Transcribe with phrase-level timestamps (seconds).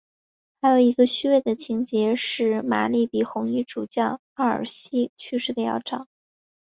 [0.59, 6.07] 还有一个虚构的情节是玛丽比红衣主教沃尔西去世的要早。